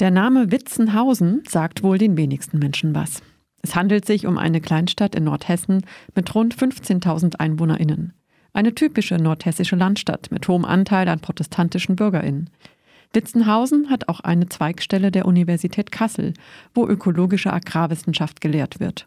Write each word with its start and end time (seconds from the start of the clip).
Der 0.00 0.10
Name 0.10 0.50
Witzenhausen 0.50 1.44
sagt 1.48 1.84
wohl 1.84 1.98
den 1.98 2.16
wenigsten 2.16 2.58
Menschen 2.58 2.96
was. 2.96 3.22
Es 3.62 3.76
handelt 3.76 4.04
sich 4.04 4.26
um 4.26 4.38
eine 4.38 4.60
Kleinstadt 4.60 5.14
in 5.14 5.22
Nordhessen 5.22 5.86
mit 6.16 6.34
rund 6.34 6.56
15.000 6.56 7.38
EinwohnerInnen. 7.38 8.12
Eine 8.52 8.74
typische 8.74 9.18
nordhessische 9.18 9.76
Landstadt 9.76 10.32
mit 10.32 10.48
hohem 10.48 10.64
Anteil 10.64 11.08
an 11.08 11.20
protestantischen 11.20 11.94
BürgerInnen. 11.94 12.50
Witzenhausen 13.12 13.88
hat 13.88 14.08
auch 14.08 14.18
eine 14.18 14.48
Zweigstelle 14.48 15.12
der 15.12 15.26
Universität 15.26 15.92
Kassel, 15.92 16.34
wo 16.74 16.88
ökologische 16.88 17.52
Agrarwissenschaft 17.52 18.40
gelehrt 18.40 18.80
wird. 18.80 19.06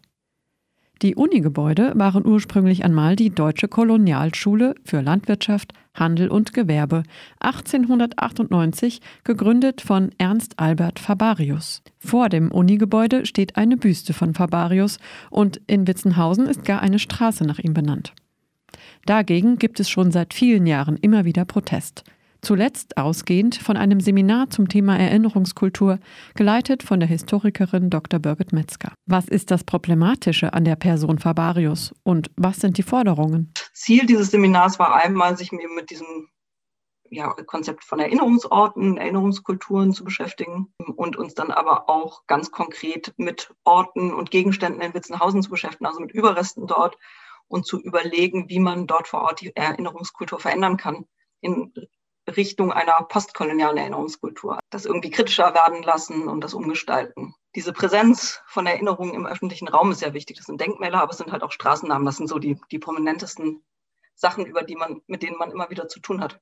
Die 1.01 1.15
Unigebäude 1.15 1.93
waren 1.95 2.25
ursprünglich 2.25 2.83
einmal 2.83 3.15
die 3.15 3.29
Deutsche 3.29 3.67
Kolonialschule 3.67 4.73
für 4.83 5.01
Landwirtschaft, 5.01 5.73
Handel 5.93 6.29
und 6.29 6.53
Gewerbe, 6.53 7.03
1898 7.39 9.01
gegründet 9.23 9.81
von 9.81 10.11
Ernst 10.17 10.59
Albert 10.59 10.99
Fabarius. 10.99 11.83
Vor 11.99 12.29
dem 12.29 12.51
Unigebäude 12.51 13.25
steht 13.25 13.57
eine 13.57 13.77
Büste 13.77 14.13
von 14.13 14.33
Fabarius 14.33 14.97
und 15.29 15.61
in 15.67 15.87
Witzenhausen 15.87 16.47
ist 16.47 16.65
gar 16.65 16.81
eine 16.81 16.99
Straße 16.99 17.43
nach 17.45 17.59
ihm 17.59 17.73
benannt. 17.73 18.13
Dagegen 19.05 19.57
gibt 19.57 19.79
es 19.79 19.89
schon 19.89 20.11
seit 20.11 20.33
vielen 20.33 20.65
Jahren 20.65 20.97
immer 20.97 21.25
wieder 21.25 21.45
Protest. 21.45 22.03
Zuletzt 22.41 22.97
ausgehend 22.97 23.55
von 23.55 23.77
einem 23.77 23.99
Seminar 23.99 24.49
zum 24.49 24.67
Thema 24.67 24.97
Erinnerungskultur, 24.97 25.99
geleitet 26.35 26.83
von 26.83 26.99
der 26.99 27.09
Historikerin 27.09 27.89
Dr. 27.89 28.19
Birgit 28.19 28.53
Metzger. 28.53 28.93
Was 29.05 29.27
ist 29.27 29.51
das 29.51 29.63
Problematische 29.63 30.53
an 30.53 30.65
der 30.65 30.75
Person 30.75 31.19
Fabarius 31.19 31.93
und 32.03 32.29
was 32.35 32.57
sind 32.57 32.77
die 32.77 32.83
Forderungen? 32.83 33.53
Ziel 33.73 34.05
dieses 34.05 34.31
Seminars 34.31 34.79
war 34.79 34.95
einmal, 34.95 35.37
sich 35.37 35.51
mit 35.51 35.89
diesem 35.89 36.29
ja, 37.09 37.33
Konzept 37.45 37.83
von 37.83 37.99
Erinnerungsorten, 37.99 38.97
Erinnerungskulturen 38.97 39.93
zu 39.93 40.03
beschäftigen 40.03 40.73
und 40.95 41.15
uns 41.15 41.33
dann 41.33 41.51
aber 41.51 41.89
auch 41.89 42.25
ganz 42.27 42.51
konkret 42.51 43.13
mit 43.17 43.53
Orten 43.63 44.13
und 44.13 44.31
Gegenständen 44.31 44.81
in 44.81 44.93
Witzenhausen 44.93 45.41
zu 45.41 45.49
beschäftigen, 45.49 45.85
also 45.85 45.99
mit 45.99 46.11
Überresten 46.11 46.67
dort 46.67 46.97
und 47.47 47.65
zu 47.65 47.79
überlegen, 47.81 48.49
wie 48.49 48.59
man 48.59 48.87
dort 48.87 49.07
vor 49.07 49.21
Ort 49.21 49.41
die 49.41 49.55
Erinnerungskultur 49.55 50.39
verändern 50.39 50.77
kann 50.77 51.05
in 51.41 51.71
Richtung 52.35 52.71
einer 52.71 52.93
postkolonialen 53.07 53.77
Erinnerungskultur. 53.77 54.59
Das 54.69 54.85
irgendwie 54.85 55.09
kritischer 55.11 55.53
werden 55.53 55.83
lassen 55.83 56.27
und 56.27 56.43
das 56.43 56.53
umgestalten. 56.53 57.33
Diese 57.55 57.73
Präsenz 57.73 58.41
von 58.47 58.67
Erinnerungen 58.67 59.13
im 59.13 59.25
öffentlichen 59.25 59.67
Raum 59.67 59.91
ist 59.91 59.99
sehr 59.99 60.13
wichtig. 60.13 60.37
Das 60.37 60.45
sind 60.45 60.59
Denkmäler, 60.59 61.01
aber 61.01 61.11
es 61.11 61.17
sind 61.17 61.31
halt 61.31 61.43
auch 61.43 61.51
Straßennamen. 61.51 62.05
Das 62.05 62.17
sind 62.17 62.27
so 62.27 62.39
die, 62.39 62.59
die 62.71 62.79
prominentesten 62.79 63.63
Sachen, 64.13 64.45
über 64.45 64.63
die 64.63 64.75
man, 64.75 65.01
mit 65.07 65.23
denen 65.23 65.37
man 65.37 65.51
immer 65.51 65.69
wieder 65.69 65.87
zu 65.87 65.99
tun 65.99 66.21
hat. 66.21 66.39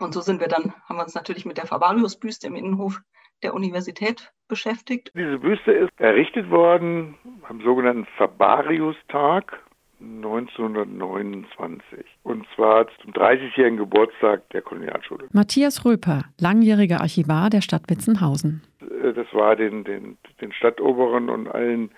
Und 0.00 0.14
so 0.14 0.20
sind 0.20 0.40
wir 0.40 0.48
dann, 0.48 0.74
haben 0.88 0.96
wir 0.96 1.04
uns 1.04 1.14
natürlich 1.14 1.44
mit 1.44 1.58
der 1.58 1.66
Fabarius-Büste 1.66 2.46
im 2.46 2.56
Innenhof 2.56 3.00
der 3.42 3.54
Universität 3.54 4.32
beschäftigt. 4.48 5.12
Diese 5.14 5.38
Büste 5.38 5.72
ist 5.72 5.90
errichtet 5.98 6.50
worden 6.50 7.16
am 7.48 7.60
sogenannten 7.62 8.06
Fabarius-Tag 8.16 9.63
1929. 10.04 12.04
Und 12.22 12.46
zwar 12.54 12.86
zum 13.02 13.12
30-jährigen 13.12 13.78
Geburtstag 13.78 14.48
der 14.50 14.62
Kolonialschule. 14.62 15.28
Matthias 15.32 15.84
Röper, 15.84 16.24
langjähriger 16.38 17.00
Archivar 17.00 17.50
der 17.50 17.60
Stadt 17.60 17.82
Witzenhausen. 17.88 18.62
Äh, 18.80 19.12
das 19.12 19.26
war 19.32 19.56
den, 19.56 19.84
den, 19.84 20.18
den 20.40 20.52
Stadtoberen 20.52 21.28
und 21.28 21.48
allen 21.48 21.90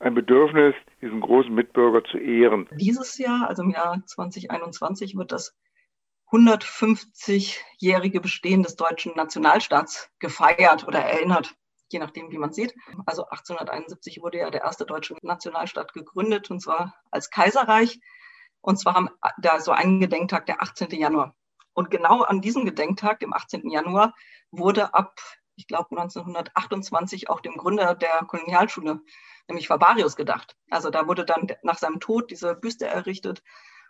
ein 0.00 0.14
Bedürfnis, 0.14 0.74
diesen 1.00 1.20
großen 1.20 1.54
Mitbürger 1.54 2.04
zu 2.04 2.18
ehren. 2.18 2.68
Dieses 2.78 3.16
Jahr, 3.18 3.48
also 3.48 3.62
im 3.62 3.70
Jahr 3.70 4.02
2021, 4.04 5.16
wird 5.16 5.32
das 5.32 5.56
150-jährige 6.30 8.20
Bestehen 8.20 8.62
des 8.62 8.76
deutschen 8.76 9.12
Nationalstaats 9.14 10.10
gefeiert 10.18 10.86
oder 10.86 10.98
erinnert 10.98 11.54
je 11.94 12.00
nachdem, 12.00 12.30
wie 12.30 12.38
man 12.38 12.52
sieht. 12.52 12.74
Also 13.06 13.22
1871 13.24 14.20
wurde 14.20 14.38
ja 14.38 14.50
der 14.50 14.62
erste 14.62 14.84
deutsche 14.84 15.16
Nationalstaat 15.22 15.94
gegründet, 15.94 16.50
und 16.50 16.60
zwar 16.60 16.94
als 17.10 17.30
Kaiserreich. 17.30 18.00
Und 18.60 18.78
zwar 18.78 18.94
haben 18.94 19.10
da 19.38 19.60
so 19.60 19.72
einen 19.72 20.00
Gedenktag, 20.00 20.46
der 20.46 20.60
18. 20.60 20.90
Januar. 20.90 21.34
Und 21.72 21.90
genau 21.90 22.22
an 22.22 22.40
diesem 22.40 22.64
Gedenktag, 22.64 23.20
dem 23.20 23.32
18. 23.32 23.70
Januar, 23.70 24.14
wurde 24.50 24.92
ab, 24.92 25.20
ich 25.54 25.66
glaube, 25.66 25.90
1928 25.90 27.30
auch 27.30 27.40
dem 27.40 27.54
Gründer 27.56 27.94
der 27.94 28.24
Kolonialschule, 28.26 29.00
nämlich 29.48 29.68
Fabarius, 29.68 30.16
gedacht. 30.16 30.56
Also 30.70 30.90
da 30.90 31.06
wurde 31.06 31.24
dann 31.24 31.46
nach 31.62 31.78
seinem 31.78 32.00
Tod 32.00 32.30
diese 32.30 32.54
Büste 32.54 32.86
errichtet. 32.86 33.42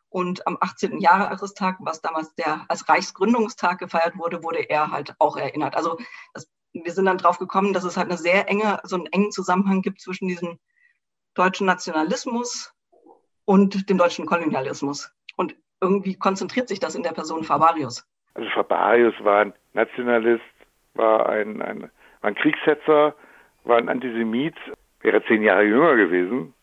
Und 0.08 0.46
am 0.46 0.58
18. 0.60 1.00
Jahrestag, 1.00 1.78
was 1.80 2.00
damals 2.00 2.34
der 2.34 2.64
als 2.68 2.88
Reichsgründungstag 2.88 3.78
gefeiert 3.78 4.16
wurde, 4.16 4.42
wurde 4.42 4.60
er 4.60 4.90
halt 4.90 5.14
auch 5.18 5.36
erinnert. 5.36 5.74
Also 5.74 5.98
das 6.32 6.48
wir 6.74 6.92
sind 6.92 7.06
dann 7.06 7.18
drauf 7.18 7.38
gekommen, 7.38 7.72
dass 7.72 7.84
es 7.84 7.96
halt 7.96 8.08
eine 8.08 8.18
sehr 8.18 8.48
enge, 8.48 8.80
so 8.82 8.96
einen 8.96 9.06
engen 9.06 9.30
Zusammenhang 9.30 9.82
gibt 9.82 10.00
zwischen 10.00 10.28
diesem 10.28 10.58
deutschen 11.34 11.66
Nationalismus 11.66 12.72
und 13.44 13.88
dem 13.88 13.98
deutschen 13.98 14.26
Kolonialismus. 14.26 15.12
Und 15.36 15.54
irgendwie 15.80 16.16
konzentriert 16.16 16.68
sich 16.68 16.80
das 16.80 16.94
in 16.94 17.02
der 17.02 17.12
Person 17.12 17.44
Fabarius. 17.44 18.06
Also 18.34 18.48
Fabarius 18.50 19.14
war 19.20 19.42
ein 19.42 19.52
Nationalist, 19.74 20.42
war 20.94 21.28
ein, 21.28 21.62
ein, 21.62 21.82
war 21.82 22.30
ein 22.30 22.34
Kriegshetzer, 22.34 23.14
war 23.64 23.78
ein 23.78 23.88
Antisemit, 23.88 24.56
wäre 25.00 25.24
zehn 25.26 25.42
Jahre 25.42 25.64
jünger 25.64 25.96
gewesen, 25.96 26.54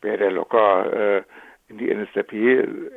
wäre 0.00 0.18
der 0.18 0.30
locker 0.30 0.92
äh, 0.92 1.22
in 1.68 1.78
die 1.78 1.92
NSDAP 1.92 2.32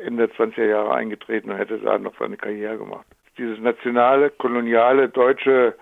Ende 0.05 0.25
20er 0.25 0.65
Jahre 0.65 0.93
eingetreten 0.93 1.49
und 1.49 1.57
hätte 1.57 1.79
da 1.79 1.97
noch 1.97 2.13
seine 2.19 2.37
Karriere 2.37 2.77
gemacht. 2.77 3.07
Dieses 3.37 3.59
nationale, 3.59 4.29
koloniale, 4.29 5.09
deutsche 5.09 5.75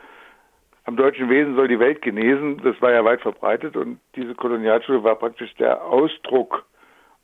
am 0.87 0.95
deutschen 0.95 1.29
Wesen 1.29 1.55
soll 1.55 1.67
die 1.67 1.79
Welt 1.79 2.01
genesen. 2.01 2.61
Das 2.63 2.81
war 2.81 2.91
ja 2.93 3.03
weit 3.03 3.21
verbreitet 3.21 3.75
und 3.75 3.99
diese 4.15 4.33
Kolonialschule 4.33 5.03
war 5.03 5.15
praktisch 5.15 5.53
der 5.55 5.83
Ausdruck 5.85 6.65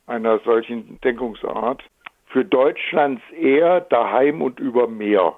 einer 0.05 0.39
solchen 0.39 0.99
Denkungsart. 1.01 1.81
Für 2.27 2.43
Deutschlands 2.43 3.21
eher 3.31 3.79
daheim 3.79 4.41
und 4.41 4.59
über 4.59 4.87
Meer. 4.87 5.37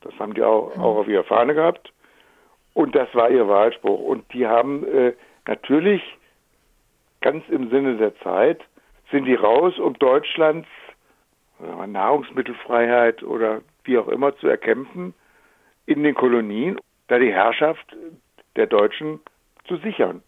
Das 0.00 0.12
haben 0.18 0.34
die 0.34 0.42
auch, 0.42 0.76
auch 0.76 0.96
auf 0.96 1.08
ihrer 1.08 1.22
Fahne 1.22 1.54
gehabt. 1.54 1.92
Und 2.72 2.96
das 2.96 3.08
war 3.14 3.30
ihr 3.30 3.46
Wahlspruch. 3.46 4.00
Und 4.00 4.24
die 4.32 4.48
haben 4.48 4.84
äh, 4.88 5.12
natürlich 5.46 6.02
ganz 7.20 7.48
im 7.48 7.70
Sinne 7.70 7.96
der 7.96 8.18
Zeit, 8.18 8.60
sind 9.12 9.26
die 9.26 9.34
raus, 9.34 9.78
um 9.78 9.96
Deutschlands 9.98 10.68
Nahrungsmittelfreiheit 11.86 13.22
oder 13.22 13.60
wie 13.84 13.96
auch 13.96 14.08
immer 14.08 14.36
zu 14.38 14.48
erkämpfen 14.48 15.14
in 15.86 16.02
den 16.02 16.16
Kolonien 16.16 16.78
da 17.08 17.18
die 17.18 17.32
Herrschaft 17.32 17.96
der 18.56 18.66
Deutschen 18.66 19.20
zu 19.66 19.76
sichern. 19.76 20.22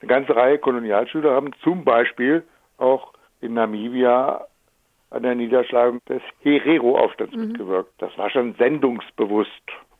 Eine 0.00 0.08
ganze 0.08 0.36
Reihe 0.36 0.58
Kolonialschüler 0.58 1.32
haben 1.32 1.52
zum 1.62 1.84
Beispiel 1.84 2.42
auch 2.78 3.12
in 3.40 3.54
Namibia 3.54 4.46
an 5.10 5.22
der 5.22 5.34
Niederschlagung 5.34 6.00
des 6.08 6.22
Herero-Aufstands 6.40 7.34
mhm. 7.34 7.48
mitgewirkt. 7.48 7.92
Das 7.98 8.16
war 8.18 8.30
schon 8.30 8.54
sendungsbewusst 8.54 9.50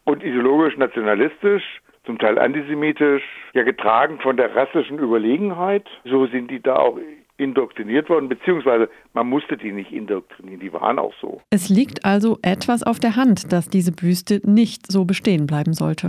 und 0.04 0.22
ideologisch 0.22 0.76
nationalistisch, 0.76 1.80
zum 2.04 2.18
Teil 2.18 2.38
antisemitisch, 2.38 3.22
ja 3.54 3.62
getragen 3.62 4.18
von 4.20 4.36
der 4.36 4.54
rassischen 4.54 4.98
Überlegenheit. 4.98 5.86
So 6.04 6.26
sind 6.26 6.50
die 6.50 6.60
da 6.60 6.76
auch 6.76 6.98
indoktriniert 7.36 8.08
worden, 8.08 8.28
beziehungsweise 8.28 8.88
man 9.12 9.28
musste 9.28 9.56
die 9.56 9.72
nicht 9.72 9.92
indoktrinieren, 9.92 10.60
die 10.60 10.72
waren 10.72 10.98
auch 10.98 11.12
so. 11.20 11.42
Es 11.50 11.68
liegt 11.68 12.04
also 12.04 12.38
etwas 12.42 12.82
auf 12.82 12.98
der 12.98 13.16
Hand, 13.16 13.52
dass 13.52 13.68
diese 13.68 13.92
Büste 13.92 14.40
nicht 14.44 14.90
so 14.90 15.04
bestehen 15.04 15.46
bleiben 15.46 15.74
sollte. 15.74 16.08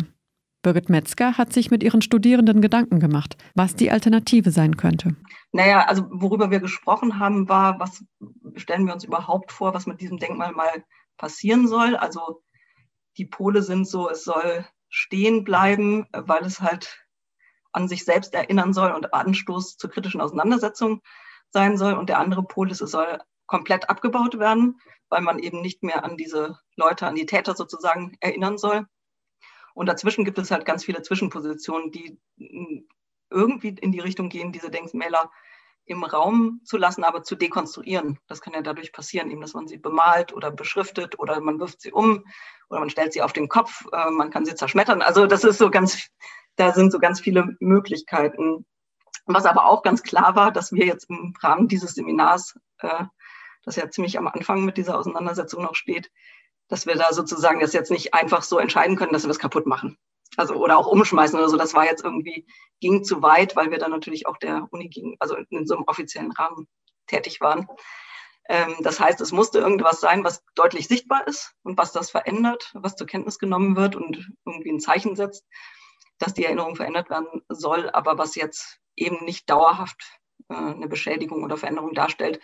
Birgit 0.61 0.89
Metzger 0.89 1.37
hat 1.37 1.53
sich 1.53 1.69
mit 1.69 1.83
ihren 1.83 2.01
Studierenden 2.01 2.59
Gedanken 2.59 2.99
gemacht, 2.99 3.37
was 3.53 3.75
die 3.75 3.91
Alternative 3.91 4.49
sein 4.49 4.77
könnte. 4.77 5.15
Naja, 5.51 5.85
also 5.87 6.07
worüber 6.09 6.49
wir 6.49 6.59
gesprochen 6.59 7.19
haben, 7.19 7.47
war, 7.47 7.79
was 7.79 8.03
stellen 8.55 8.87
wir 8.87 8.93
uns 8.93 9.03
überhaupt 9.03 9.51
vor, 9.51 9.75
was 9.75 9.85
mit 9.85 10.01
diesem 10.01 10.17
Denkmal 10.17 10.53
mal 10.53 10.83
passieren 11.17 11.67
soll. 11.67 11.95
Also 11.95 12.41
die 13.17 13.25
Pole 13.25 13.61
sind 13.61 13.87
so, 13.87 14.09
es 14.09 14.23
soll 14.23 14.65
stehen 14.89 15.43
bleiben, 15.43 16.07
weil 16.11 16.43
es 16.43 16.61
halt 16.61 17.04
an 17.75 17.87
sich 17.87 18.05
selbst 18.05 18.33
erinnern 18.33 18.73
soll 18.73 18.91
und 18.91 19.13
Anstoß 19.13 19.77
zur 19.77 19.89
kritischen 19.89 20.21
Auseinandersetzung 20.21 21.01
sein 21.51 21.77
soll. 21.77 21.93
Und 21.93 22.09
der 22.09 22.19
andere 22.19 22.43
Pol 22.43 22.71
ist, 22.71 22.81
es 22.81 22.91
soll 22.91 23.19
komplett 23.45 23.89
abgebaut 23.89 24.39
werden, 24.39 24.79
weil 25.09 25.21
man 25.21 25.39
eben 25.39 25.61
nicht 25.61 25.83
mehr 25.83 26.03
an 26.03 26.17
diese 26.17 26.59
Leute, 26.75 27.05
an 27.05 27.15
die 27.15 27.25
Täter 27.25 27.55
sozusagen 27.55 28.17
erinnern 28.19 28.57
soll. 28.57 28.87
Und 29.73 29.87
dazwischen 29.87 30.25
gibt 30.25 30.37
es 30.37 30.51
halt 30.51 30.65
ganz 30.65 30.85
viele 30.85 31.01
Zwischenpositionen, 31.01 31.91
die 31.91 32.17
irgendwie 33.29 33.69
in 33.69 33.91
die 33.91 33.99
Richtung 33.99 34.29
gehen, 34.29 34.51
diese 34.51 34.71
Denkmäler 34.71 35.29
im 35.85 36.03
Raum 36.03 36.61
zu 36.63 36.77
lassen, 36.77 37.03
aber 37.03 37.23
zu 37.23 37.35
dekonstruieren. 37.35 38.17
Das 38.27 38.41
kann 38.41 38.53
ja 38.53 38.61
dadurch 38.61 38.91
passieren, 38.91 39.29
eben, 39.29 39.41
dass 39.41 39.53
man 39.53 39.67
sie 39.67 39.77
bemalt 39.77 40.33
oder 40.33 40.49
beschriftet 40.49 41.19
oder 41.19 41.39
man 41.41 41.59
wirft 41.59 41.81
sie 41.81 41.91
um 41.91 42.23
oder 42.69 42.79
man 42.79 42.89
stellt 42.89 43.13
sie 43.13 43.21
auf 43.21 43.33
den 43.33 43.49
Kopf, 43.49 43.85
äh, 43.91 44.09
man 44.09 44.31
kann 44.31 44.45
sie 44.45 44.55
zerschmettern. 44.55 45.01
Also 45.01 45.27
das 45.27 45.43
ist 45.43 45.59
so 45.59 45.69
ganz 45.69 46.09
da 46.55 46.73
sind 46.73 46.91
so 46.91 46.99
ganz 46.99 47.19
viele 47.19 47.55
Möglichkeiten. 47.59 48.65
Was 49.25 49.45
aber 49.45 49.65
auch 49.65 49.81
ganz 49.81 50.03
klar 50.03 50.35
war, 50.35 50.51
dass 50.51 50.71
wir 50.71 50.85
jetzt 50.85 51.09
im 51.09 51.33
Rahmen 51.41 51.67
dieses 51.67 51.95
Seminars, 51.95 52.57
äh, 52.79 53.05
das 53.63 53.75
ja 53.75 53.89
ziemlich 53.89 54.17
am 54.17 54.27
Anfang 54.27 54.63
mit 54.63 54.77
dieser 54.77 54.97
Auseinandersetzung 54.97 55.63
noch 55.63 55.75
steht, 55.75 56.11
dass 56.67 56.85
wir 56.85 56.95
da 56.95 57.13
sozusagen 57.13 57.59
das 57.59 57.73
jetzt 57.73 57.91
nicht 57.91 58.13
einfach 58.13 58.43
so 58.43 58.59
entscheiden 58.59 58.95
können, 58.95 59.13
dass 59.13 59.23
wir 59.23 59.29
das 59.29 59.39
kaputt 59.39 59.65
machen. 59.65 59.97
Also 60.37 60.55
oder 60.55 60.77
auch 60.77 60.87
umschmeißen 60.87 61.37
oder 61.37 61.49
so. 61.49 61.57
Das 61.57 61.73
war 61.73 61.85
jetzt 61.85 62.03
irgendwie, 62.03 62.45
ging 62.79 63.03
zu 63.03 63.21
weit, 63.21 63.55
weil 63.55 63.71
wir 63.71 63.77
dann 63.77 63.91
natürlich 63.91 64.27
auch 64.27 64.37
der 64.37 64.67
Uni 64.71 64.89
ging, 64.89 65.15
also 65.19 65.35
in 65.49 65.65
so 65.65 65.75
einem 65.75 65.85
offiziellen 65.87 66.31
Rahmen 66.31 66.67
tätig 67.07 67.41
waren. 67.41 67.67
Ähm, 68.47 68.75
das 68.81 68.99
heißt, 68.99 69.21
es 69.21 69.31
musste 69.31 69.59
irgendwas 69.59 69.99
sein, 69.99 70.23
was 70.23 70.43
deutlich 70.55 70.87
sichtbar 70.87 71.27
ist 71.27 71.53
und 71.63 71.77
was 71.77 71.91
das 71.91 72.11
verändert, 72.11 72.71
was 72.75 72.95
zur 72.95 73.07
Kenntnis 73.07 73.39
genommen 73.39 73.75
wird 73.75 73.95
und 73.95 74.31
irgendwie 74.45 74.71
ein 74.71 74.79
Zeichen 74.79 75.15
setzt, 75.15 75.45
dass 76.17 76.33
die 76.33 76.45
Erinnerung 76.45 76.75
verändert 76.75 77.09
werden 77.09 77.43
soll, 77.49 77.89
aber 77.89 78.17
was 78.17 78.35
jetzt 78.35 78.79
eben 78.95 79.23
nicht 79.25 79.49
dauerhaft 79.49 80.19
äh, 80.49 80.55
eine 80.55 80.87
Beschädigung 80.87 81.43
oder 81.43 81.57
Veränderung 81.57 81.93
darstellt, 81.93 82.39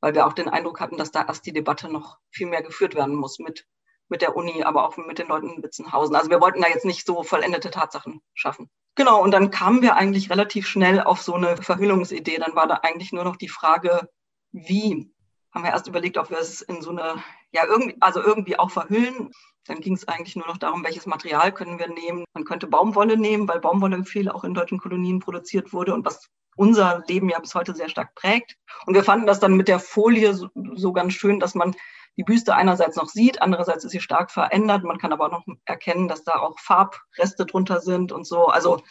weil 0.00 0.14
wir 0.14 0.26
auch 0.26 0.34
den 0.34 0.48
Eindruck 0.48 0.80
hatten, 0.80 0.98
dass 0.98 1.12
da 1.12 1.24
erst 1.26 1.46
die 1.46 1.52
Debatte 1.52 1.90
noch 1.90 2.18
viel 2.30 2.46
mehr 2.46 2.62
geführt 2.62 2.94
werden 2.94 3.14
muss 3.14 3.38
mit, 3.38 3.66
mit 4.08 4.22
der 4.22 4.36
Uni, 4.36 4.62
aber 4.62 4.86
auch 4.86 4.96
mit 4.96 5.18
den 5.18 5.28
Leuten 5.28 5.50
in 5.50 5.62
Witzenhausen. 5.62 6.14
Also 6.14 6.30
wir 6.30 6.40
wollten 6.40 6.60
da 6.60 6.68
jetzt 6.68 6.84
nicht 6.84 7.06
so 7.06 7.22
vollendete 7.22 7.70
Tatsachen 7.70 8.20
schaffen. 8.34 8.70
Genau, 8.96 9.22
und 9.22 9.32
dann 9.32 9.50
kamen 9.50 9.82
wir 9.82 9.96
eigentlich 9.96 10.30
relativ 10.30 10.68
schnell 10.68 11.00
auf 11.00 11.20
so 11.22 11.34
eine 11.34 11.56
Verhüllungsidee. 11.56 12.38
Dann 12.38 12.54
war 12.54 12.68
da 12.68 12.80
eigentlich 12.82 13.12
nur 13.12 13.24
noch 13.24 13.36
die 13.36 13.48
Frage, 13.48 14.08
wie 14.52 15.10
haben 15.52 15.64
wir 15.64 15.70
erst 15.70 15.88
überlegt, 15.88 16.18
ob 16.18 16.30
wir 16.30 16.38
es 16.38 16.62
in 16.62 16.82
so 16.82 16.90
eine, 16.90 17.22
ja, 17.54 17.64
irgendwie, 17.66 17.96
also 18.00 18.20
irgendwie 18.20 18.58
auch 18.58 18.70
verhüllen. 18.70 19.30
Dann 19.66 19.80
ging 19.80 19.94
es 19.94 20.08
eigentlich 20.08 20.36
nur 20.36 20.46
noch 20.46 20.58
darum, 20.58 20.84
welches 20.84 21.06
Material 21.06 21.52
können 21.52 21.78
wir 21.78 21.88
nehmen. 21.88 22.24
Man 22.34 22.44
könnte 22.44 22.66
Baumwolle 22.66 23.16
nehmen, 23.16 23.48
weil 23.48 23.60
Baumwolle 23.60 24.04
viel 24.04 24.28
auch 24.28 24.44
in 24.44 24.54
deutschen 24.54 24.78
Kolonien 24.78 25.20
produziert 25.20 25.72
wurde 25.72 25.94
und 25.94 26.04
was 26.04 26.28
unser 26.56 27.02
Leben 27.08 27.28
ja 27.28 27.38
bis 27.38 27.54
heute 27.54 27.74
sehr 27.74 27.88
stark 27.88 28.14
prägt. 28.14 28.56
Und 28.86 28.94
wir 28.94 29.04
fanden 29.04 29.26
das 29.26 29.40
dann 29.40 29.54
mit 29.54 29.68
der 29.68 29.78
Folie 29.78 30.34
so, 30.34 30.48
so 30.74 30.92
ganz 30.92 31.14
schön, 31.14 31.40
dass 31.40 31.54
man 31.54 31.74
die 32.16 32.24
Büste 32.24 32.54
einerseits 32.54 32.96
noch 32.96 33.08
sieht, 33.08 33.42
andererseits 33.42 33.84
ist 33.84 33.92
sie 33.92 34.00
stark 34.00 34.30
verändert. 34.30 34.84
Man 34.84 34.98
kann 34.98 35.12
aber 35.12 35.26
auch 35.26 35.46
noch 35.46 35.56
erkennen, 35.64 36.08
dass 36.08 36.22
da 36.24 36.34
auch 36.34 36.58
Farbreste 36.58 37.46
drunter 37.46 37.80
sind 37.80 38.12
und 38.12 38.26
so. 38.26 38.46
Also 38.46 38.82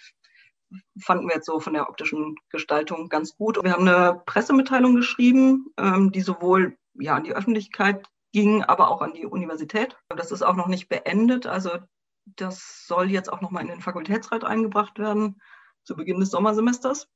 fanden 1.02 1.28
wir 1.28 1.36
jetzt 1.36 1.46
so 1.46 1.60
von 1.60 1.74
der 1.74 1.90
optischen 1.90 2.36
Gestaltung 2.50 3.10
ganz 3.10 3.36
gut. 3.36 3.62
Wir 3.62 3.74
haben 3.74 3.88
eine 3.88 4.22
Pressemitteilung 4.26 4.96
geschrieben, 4.96 5.68
ähm, 5.78 6.12
die 6.12 6.22
sowohl 6.22 6.78
ja 6.96 7.16
an 7.16 7.24
die 7.24 7.34
Öffentlichkeit 7.34 8.08
ging, 8.34 8.64
aber 8.64 8.90
auch 8.90 9.02
an 9.02 9.14
die 9.14 9.26
Universität. 9.26 9.98
Das 10.10 10.32
ist 10.32 10.42
auch 10.42 10.56
noch 10.56 10.68
nicht 10.68 10.90
beendet. 10.90 11.48
Also 11.48 11.72
das 12.26 12.86
soll 12.86 13.10
jetzt 13.10 13.32
auch 13.32 13.40
noch 13.40 13.52
mal 13.52 13.62
in 13.62 13.68
den 13.68 13.82
Fakultätsrat 13.82 14.44
eingebracht 14.44 15.00
werden 15.00 15.42
zu 15.84 15.96
Beginn 15.96 16.20
des 16.20 16.32
Sommersemesters 16.32 17.08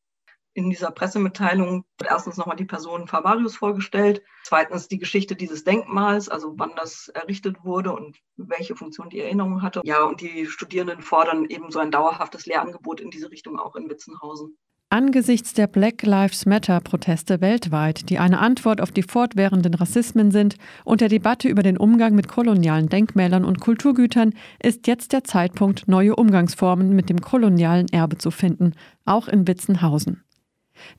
in 0.58 0.72
dieser 0.72 0.90
Pressemitteilung 0.90 1.86
wird 2.00 2.10
erstens 2.10 2.36
nochmal 2.36 2.56
die 2.56 2.66
Person 2.66 3.08
Favarius 3.08 3.56
vorgestellt, 3.56 4.24
zweitens 4.44 4.88
die 4.88 4.98
Geschichte 4.98 5.36
dieses 5.36 5.64
Denkmals, 5.64 6.30
also 6.30 6.56
wann 6.58 6.72
das 6.76 7.10
errichtet 7.10 7.64
wurde 7.64 7.94
und 7.94 8.18
welche 8.38 8.76
Funktion 8.76 9.12
die 9.12 9.20
Erinnerung 9.20 9.62
hatte. 9.62 9.82
Ja, 9.84 10.04
und 10.06 10.20
die 10.20 10.48
Studierenden 10.48 11.04
fordern 11.04 11.46
eben 11.46 11.70
so 11.70 11.78
ein 11.78 11.92
dauerhaftes 11.92 12.48
Lehrangebot 12.48 13.00
in 13.02 13.12
diese 13.12 13.30
Richtung 13.30 13.60
auch 13.60 13.76
in 13.76 13.88
Witzenhausen. 13.88 14.58
Angesichts 14.90 15.54
der 15.54 15.68
Black 15.68 16.04
Lives 16.04 16.46
Matter-Proteste 16.46 17.42
weltweit, 17.42 18.10
die 18.10 18.20
eine 18.20 18.40
Antwort 18.40 18.80
auf 18.80 18.90
die 18.90 19.04
fortwährenden 19.04 19.74
Rassismen 19.74 20.32
sind, 20.32 20.56
und 20.86 21.02
der 21.02 21.10
Debatte 21.10 21.50
über 21.50 21.62
den 21.62 21.76
Umgang 21.76 22.16
mit 22.16 22.30
kolonialen 22.30 22.88
Denkmälern 22.88 23.44
und 23.44 23.60
Kulturgütern, 23.60 24.34
ist 24.64 24.88
jetzt 24.88 25.12
der 25.12 25.26
Zeitpunkt, 25.26 25.90
neue 25.90 26.16
Umgangsformen 26.16 26.96
mit 26.96 27.10
dem 27.10 27.20
kolonialen 27.20 27.90
Erbe 27.90 28.18
zu 28.18 28.32
finden, 28.32 28.76
auch 29.04 29.28
in 29.28 29.46
Witzenhausen. 29.46 30.24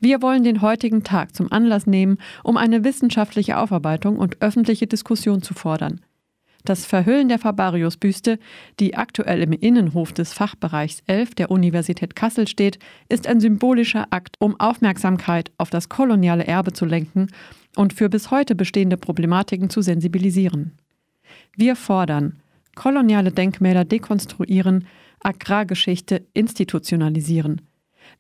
Wir 0.02 0.20
wollen 0.20 0.44
den 0.44 0.61
heutigen 0.61 1.02
Tag 1.02 1.35
zum 1.35 1.50
Anlass 1.50 1.87
nehmen, 1.87 2.19
um 2.44 2.58
eine 2.58 2.85
wissenschaftliche 2.85 3.56
Aufarbeitung 3.56 4.19
und 4.19 4.43
öffentliche 4.43 4.87
Diskussion 4.87 5.40
zu 5.40 5.55
fordern. 5.55 6.02
Das 6.69 6.85
Verhüllen 6.85 7.31
der 7.31 7.38
Fabarius-Büste, 7.38 8.38
die 8.79 8.94
aktuell 8.94 9.41
im 9.41 9.53
Innenhof 9.53 10.12
des 10.12 10.35
Fachbereichs 10.35 11.03
11 11.06 11.35
der 11.35 11.50
Universität 11.50 12.15
Kassel 12.15 12.47
steht, 12.47 12.79
ist 13.09 13.26
ein 13.26 13.41
symbolischer 13.41 14.09
Akt, 14.11 14.37
um 14.38 14.61
Aufmerksamkeit 14.61 15.50
auf 15.56 15.70
das 15.70 15.88
koloniale 15.88 16.47
Erbe 16.47 16.75
zu 16.75 16.85
lenken 16.85 17.29
und 17.75 17.94
für 17.94 18.11
bis 18.11 18.31
heute 18.31 18.55
bestehende 18.55 18.99
Problematiken 18.99 19.70
zu 19.70 19.81
sensibilisieren. 19.81 20.73
Wir 21.56 21.75
fordern 21.75 22.43
koloniale 22.75 23.32
Denkmäler 23.32 23.87
dekonstruieren, 23.87 24.87
Agrargeschichte 25.21 26.26
institutionalisieren, 26.35 27.62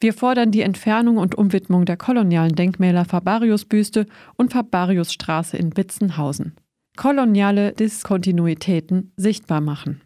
wir 0.00 0.12
fordern 0.14 0.52
die 0.52 0.62
Entfernung 0.62 1.16
und 1.16 1.34
Umwidmung 1.34 1.84
der 1.84 1.96
kolonialen 1.96 2.54
Denkmäler 2.54 3.04
Fabarius-Büste 3.04 4.06
und 4.36 4.52
Fabariusstraße 4.52 5.56
in 5.56 5.76
Witzenhausen. 5.76 6.54
Koloniale 6.98 7.72
Diskontinuitäten 7.74 9.12
sichtbar 9.16 9.60
machen. 9.60 10.02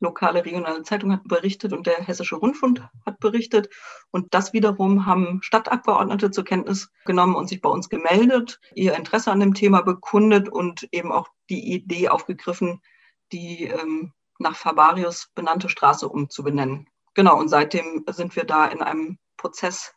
Lokale 0.00 0.44
regionale 0.44 0.82
Zeitung 0.82 1.10
hat 1.10 1.24
berichtet 1.24 1.72
und 1.72 1.86
der 1.86 1.94
Hessische 1.94 2.36
Rundfunk 2.36 2.86
hat 3.06 3.20
berichtet. 3.20 3.70
Und 4.10 4.34
das 4.34 4.52
wiederum 4.52 5.06
haben 5.06 5.40
Stadtabgeordnete 5.40 6.30
zur 6.30 6.44
Kenntnis 6.44 6.90
genommen 7.06 7.34
und 7.34 7.48
sich 7.48 7.62
bei 7.62 7.70
uns 7.70 7.88
gemeldet, 7.88 8.60
ihr 8.74 8.94
Interesse 8.94 9.32
an 9.32 9.40
dem 9.40 9.54
Thema 9.54 9.80
bekundet 9.80 10.50
und 10.50 10.86
eben 10.92 11.10
auch 11.10 11.28
die 11.48 11.72
Idee 11.72 12.10
aufgegriffen, 12.10 12.82
die 13.32 13.64
ähm, 13.64 14.12
nach 14.38 14.56
Fabarius 14.56 15.30
benannte 15.34 15.70
Straße 15.70 16.06
umzubenennen. 16.06 16.86
Genau, 17.14 17.38
und 17.38 17.48
seitdem 17.48 18.04
sind 18.10 18.36
wir 18.36 18.44
da 18.44 18.66
in 18.66 18.82
einem 18.82 19.16
Prozess. 19.38 19.94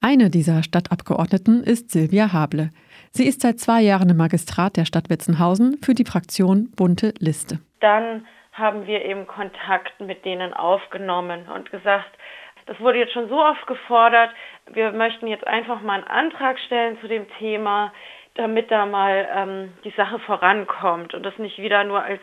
Eine 0.00 0.30
dieser 0.30 0.62
Stadtabgeordneten 0.62 1.64
ist 1.64 1.90
Silvia 1.90 2.32
Hable. 2.32 2.70
Sie 3.10 3.26
ist 3.26 3.40
seit 3.40 3.58
zwei 3.58 3.80
Jahren 3.80 4.10
im 4.10 4.16
Magistrat 4.16 4.76
der 4.76 4.84
Stadt 4.84 5.10
Witzenhausen 5.10 5.78
für 5.82 5.94
die 5.94 6.04
Fraktion 6.04 6.70
Bunte 6.76 7.12
Liste. 7.18 7.58
Dann 7.80 8.26
haben 8.52 8.86
wir 8.86 9.04
eben 9.04 9.26
Kontakt 9.26 10.00
mit 10.00 10.24
denen 10.24 10.54
aufgenommen 10.54 11.48
und 11.54 11.70
gesagt, 11.70 12.10
das 12.66 12.80
wurde 12.80 12.98
jetzt 12.98 13.12
schon 13.12 13.28
so 13.28 13.40
oft 13.40 13.66
gefordert, 13.66 14.30
wir 14.72 14.92
möchten 14.92 15.28
jetzt 15.28 15.46
einfach 15.46 15.80
mal 15.82 15.94
einen 15.94 16.04
Antrag 16.04 16.58
stellen 16.66 16.98
zu 17.00 17.06
dem 17.08 17.26
Thema, 17.38 17.92
damit 18.34 18.70
da 18.70 18.86
mal 18.86 19.28
ähm, 19.34 19.72
die 19.84 19.94
Sache 19.96 20.18
vorankommt 20.20 21.14
und 21.14 21.22
das 21.22 21.38
nicht 21.38 21.58
wieder 21.58 21.84
nur 21.84 22.02
als 22.02 22.20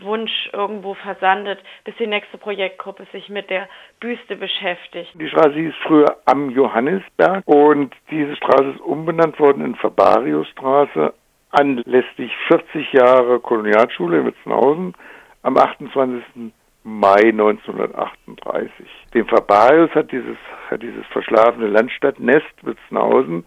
Wunsch 0.00 0.50
irgendwo 0.52 0.94
versandet, 0.94 1.58
bis 1.84 1.94
die 1.96 2.06
nächste 2.06 2.38
Projektgruppe 2.38 3.06
sich 3.12 3.28
mit 3.28 3.50
der 3.50 3.68
Büste 4.00 4.36
beschäftigt. 4.36 5.10
Die 5.14 5.28
Straße 5.28 5.54
hieß 5.54 5.74
früher 5.82 6.16
am 6.24 6.50
Johannisberg 6.50 7.42
und 7.46 7.94
diese 8.10 8.36
Straße 8.36 8.70
ist 8.70 8.80
umbenannt 8.80 9.38
worden 9.38 9.64
in 9.64 9.74
Fabariusstraße 9.74 11.12
anlässlich 11.50 12.32
40 12.48 12.92
Jahre 12.92 13.38
Kolonialschule 13.40 14.20
in 14.20 14.26
Witzenhausen 14.26 14.94
am 15.42 15.56
28. 15.56 16.52
Mai 16.84 17.28
1938. 17.28 18.86
Dem 19.14 19.26
Fabarius 19.28 19.90
hat 19.94 20.10
dieses, 20.10 20.36
hat 20.68 20.82
dieses 20.82 21.06
verschlafene 21.12 21.68
Landstadtnest 21.68 22.54
Witzenhausen 22.62 23.44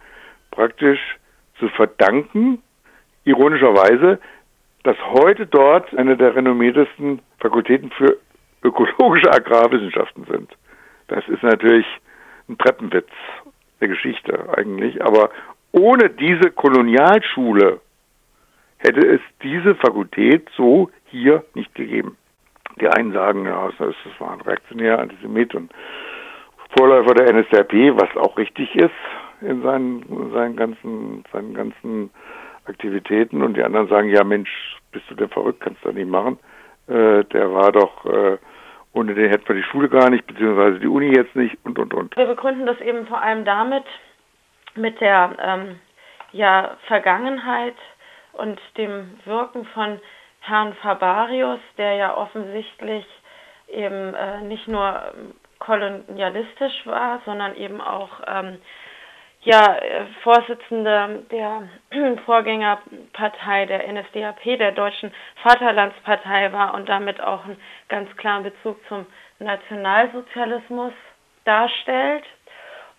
praktisch 0.52 1.00
zu 1.60 1.68
verdanken, 1.70 2.62
ironischerweise, 3.26 4.20
dass 4.86 4.98
heute 5.20 5.48
dort 5.48 5.94
eine 5.98 6.16
der 6.16 6.36
renommiertesten 6.36 7.20
Fakultäten 7.40 7.90
für 7.90 8.18
ökologische 8.64 9.32
Agrarwissenschaften 9.32 10.26
sind. 10.26 10.56
Das 11.08 11.28
ist 11.28 11.42
natürlich 11.42 11.88
ein 12.48 12.58
Treppenwitz 12.60 13.10
der 13.82 13.88
Geschichte 13.88 14.48
eigentlich, 14.56 15.04
aber 15.04 15.32
ohne 15.72 16.10
diese 16.12 16.52
Kolonialschule 16.52 17.82
hätte 18.78 19.08
es 19.08 19.22
diese 19.42 19.74
Fakultät 19.76 20.48
so 20.56 20.92
hier 21.06 21.44
nicht 21.56 21.74
gegeben. 21.74 22.16
Die 22.80 22.88
einen 22.88 23.12
sagen, 23.12 23.46
ja, 23.46 23.70
das 23.80 23.96
war 24.20 24.34
ein 24.34 24.42
reaktionärer 24.42 25.00
Antisemit 25.00 25.56
und 25.56 25.72
Vorläufer 26.78 27.14
der 27.16 27.34
NSDAP, 27.34 27.74
was 28.00 28.16
auch 28.18 28.38
richtig 28.38 28.76
ist 28.76 28.92
in 29.42 29.64
seinen, 29.64 30.32
seinen 30.32 30.56
ganzen, 30.56 31.24
seinen 31.32 31.54
ganzen 31.54 32.12
Aktivitäten 32.66 33.42
und 33.42 33.56
die 33.56 33.64
anderen 33.64 33.88
sagen, 33.88 34.10
ja 34.10 34.24
Mensch, 34.24 34.78
bist 34.92 35.06
du 35.10 35.16
denn 35.16 35.30
verrückt, 35.30 35.62
kannst 35.62 35.84
du 35.84 35.92
nicht 35.92 36.10
machen. 36.10 36.40
Äh, 36.88 37.24
der 37.26 37.54
war 37.54 37.72
doch, 37.72 38.06
äh, 38.06 38.38
ohne 38.94 39.14
den 39.14 39.30
hätten 39.30 39.48
wir 39.48 39.56
die 39.56 39.64
Schule 39.64 39.90
gar 39.90 40.10
nicht, 40.10 40.26
beziehungsweise 40.26 40.80
die 40.80 40.88
Uni 40.88 41.16
jetzt 41.16 41.36
nicht 41.36 41.58
und, 41.64 41.78
und, 41.80 41.94
und. 41.94 42.16
Wir 42.16 42.28
begründen 42.28 42.66
das 42.66 42.80
eben 42.82 43.08
vor 43.08 43.22
allem 43.22 43.46
damit, 43.46 43.84
mit 44.76 45.00
der 45.02 45.36
ähm, 45.40 45.80
ja, 46.32 46.78
Vergangenheit 46.88 47.76
und 48.34 48.60
dem 48.78 49.20
Wirken 49.26 49.66
von 49.74 50.00
Herrn 50.42 50.74
Fabarius, 50.76 51.60
der 51.78 51.96
ja 51.96 52.16
offensichtlich 52.16 53.06
eben 53.68 54.14
äh, 54.14 54.42
nicht 54.42 54.68
nur 54.68 55.14
kolonialistisch 55.60 56.86
war, 56.86 57.22
sondern 57.26 57.56
eben 57.56 57.82
auch 57.82 58.22
ähm, 58.28 58.58
ja, 59.46 59.76
äh, 59.78 60.06
Vorsitzende 60.24 61.24
der 61.32 61.70
Vorgängerpartei 62.26 63.68
der 63.68 63.88
NSDAP, 63.94 64.58
der 64.58 64.72
Deutschen 64.72 65.14
Vaterlandspartei 65.44 66.52
war 66.52 66.74
und 66.74 66.90
damit 66.90 67.22
auch 67.22 67.46
einen 67.46 67.58
ganz 67.88 68.16
klaren 68.18 68.44
Bezug 68.44 68.78
zum 68.88 69.06
Nationalsozialismus 69.40 70.94
darstellt. 71.46 72.24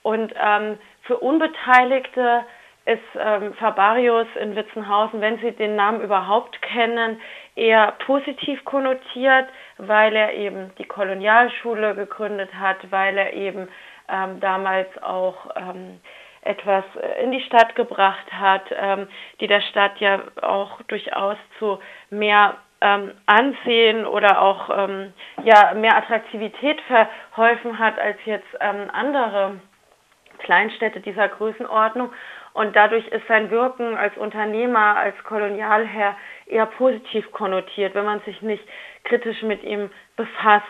Und 0.03 0.33
ähm, 0.41 0.79
für 1.03 1.19
Unbeteiligte 1.19 2.45
ist 2.85 3.03
ähm, 3.19 3.53
Fabarius 3.55 4.29
in 4.41 4.55
Witzenhausen, 4.55 5.21
wenn 5.21 5.39
Sie 5.39 5.51
den 5.51 5.75
Namen 5.75 6.01
überhaupt 6.01 6.63
kennen, 6.63 7.21
eher 7.57 7.93
positiv 8.07 8.65
konnotiert, 8.65 9.49
weil 9.79 10.15
er 10.15 10.35
eben 10.35 10.71
die 10.79 10.85
Kolonialschule 10.85 11.97
gegründet 11.97 12.55
hat, 12.55 12.77
weil 12.93 13.19
er 13.19 13.33
eben 13.33 13.69
ähm, 14.09 14.39
damals 14.39 14.87
auch 15.03 15.49
ähm, 15.57 16.01
etwas 16.47 16.85
in 17.23 17.33
die 17.33 17.41
Stadt 17.41 17.75
gebracht 17.75 18.33
hat, 18.33 18.63
ähm, 18.71 19.09
die 19.41 19.47
der 19.47 19.61
Stadt 19.61 19.99
ja 19.99 20.21
auch 20.41 20.81
durchaus 20.83 21.37
zu 21.59 21.79
mehr 22.11 22.57
ähm, 22.81 23.13
Ansehen 23.27 24.07
oder 24.07 24.41
auch 24.41 24.71
ähm, 24.71 25.13
ja, 25.45 25.75
mehr 25.75 25.97
Attraktivität 25.97 26.81
verholfen 26.83 27.79
hat 27.79 27.99
als 27.99 28.19
jetzt 28.25 28.47
ähm, 28.61 28.91
andere 28.93 29.61
Kleinstädte 30.39 31.01
dieser 31.01 31.29
Größenordnung. 31.29 32.13
Und 32.53 32.75
dadurch 32.75 33.07
ist 33.09 33.27
sein 33.29 33.51
Wirken 33.51 33.97
als 33.97 34.17
Unternehmer, 34.17 34.97
als 34.97 35.15
Kolonialherr 35.25 36.17
eher 36.47 36.67
positiv 36.67 37.31
konnotiert, 37.33 37.95
wenn 37.95 38.07
man 38.07 38.21
sich 38.21 38.41
nicht 38.41 38.65
kritisch 39.05 39.43
mit 39.43 39.63
ihm 39.63 39.91
befasst. 40.17 40.65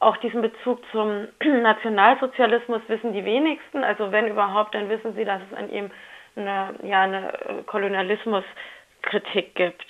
Auch 0.00 0.16
diesen 0.18 0.42
Bezug 0.42 0.80
zum 0.92 1.28
Nationalsozialismus 1.44 2.82
wissen 2.88 3.12
die 3.12 3.24
wenigsten. 3.24 3.84
Also 3.84 4.12
wenn 4.12 4.28
überhaupt, 4.28 4.74
dann 4.74 4.88
wissen 4.88 5.14
sie, 5.14 5.24
dass 5.24 5.40
es 5.50 5.56
an 5.56 5.70
ihm 5.70 5.90
eine, 6.36 6.74
ja, 6.82 7.02
eine 7.02 7.32
Kolonialismuskritik 7.66 9.54
gibt. 9.54 9.86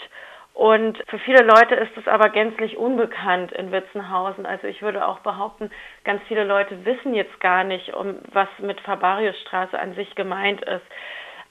Und 0.58 0.98
für 1.06 1.20
viele 1.20 1.44
Leute 1.44 1.76
ist 1.76 1.96
es 1.96 2.08
aber 2.08 2.30
gänzlich 2.30 2.76
unbekannt 2.76 3.52
in 3.52 3.70
Witzenhausen. 3.70 4.44
Also 4.44 4.66
ich 4.66 4.82
würde 4.82 5.06
auch 5.06 5.20
behaupten, 5.20 5.70
ganz 6.02 6.20
viele 6.26 6.42
Leute 6.42 6.84
wissen 6.84 7.14
jetzt 7.14 7.38
gar 7.38 7.62
nicht, 7.62 7.94
um 7.94 8.16
was 8.32 8.48
mit 8.58 8.80
Fabariusstraße 8.80 9.78
an 9.78 9.94
sich 9.94 10.16
gemeint 10.16 10.62
ist. 10.62 10.84